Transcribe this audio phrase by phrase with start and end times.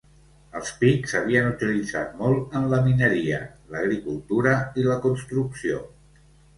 [0.59, 3.45] Els pics s'havien utilitzat molt en la mineria,
[3.77, 5.89] l'agricultura i la construcció.